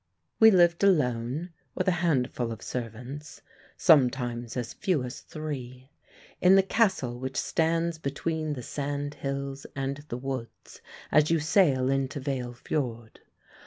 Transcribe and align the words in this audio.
We 0.39 0.49
lived 0.49 0.83
alone, 0.83 1.51
with 1.75 1.87
a 1.87 1.91
handful 2.01 2.51
of 2.51 2.63
servants 2.63 3.43
sometimes 3.77 4.57
as 4.57 4.73
few 4.73 5.03
as 5.03 5.19
three 5.19 5.91
in 6.41 6.55
the 6.55 6.63
castle 6.63 7.19
which 7.19 7.37
stands 7.37 7.99
between 7.99 8.53
the 8.53 8.63
sandhills 8.63 9.67
and 9.75 9.97
the 10.09 10.17
woods, 10.17 10.81
as 11.11 11.29
you 11.29 11.39
sail 11.39 11.87
into 11.91 12.19
Veile 12.19 12.55
Fiord. 12.55 13.19